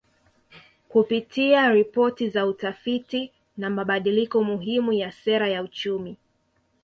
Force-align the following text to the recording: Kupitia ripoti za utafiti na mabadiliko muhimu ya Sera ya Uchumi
Kupitia 0.89 1.69
ripoti 1.71 2.29
za 2.29 2.45
utafiti 2.45 3.31
na 3.57 3.69
mabadiliko 3.69 4.43
muhimu 4.43 4.93
ya 4.93 5.11
Sera 5.11 5.49
ya 5.49 5.63
Uchumi 5.63 6.17